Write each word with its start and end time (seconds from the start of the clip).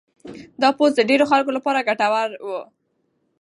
دا 0.61 0.69
پوسټ 0.77 0.95
د 0.97 1.07
ډېرو 1.09 1.25
خلکو 1.31 1.51
لپاره 1.57 1.85
ګټور 1.89 2.29
و. 2.45 2.49